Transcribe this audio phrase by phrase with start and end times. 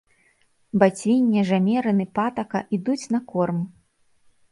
[0.83, 3.59] Бацвінне, жамерыны, патака ідуць на корм.